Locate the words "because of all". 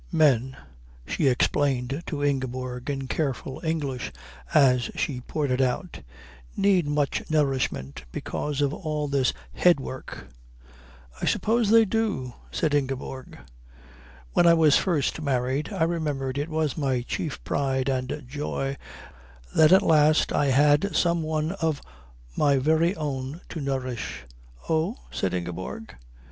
8.11-9.07